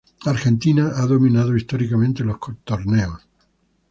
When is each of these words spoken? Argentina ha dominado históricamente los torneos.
Argentina 0.25 0.93
ha 0.97 1.05
dominado 1.05 1.55
históricamente 1.55 2.23
los 2.23 2.39
torneos. 2.63 3.21